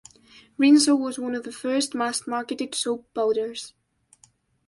[0.57, 3.75] Rinso was one of the first mass-marketed soap powders.